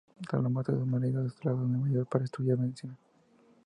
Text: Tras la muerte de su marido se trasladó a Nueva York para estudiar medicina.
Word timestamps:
Tras 0.27 0.41
la 0.41 0.49
muerte 0.49 0.71
de 0.71 0.79
su 0.79 0.85
marido 0.87 1.23
se 1.29 1.35
trasladó 1.35 1.59
a 1.63 1.67
Nueva 1.67 1.89
York 1.93 2.09
para 2.11 2.25
estudiar 2.25 2.57
medicina. 2.57 2.97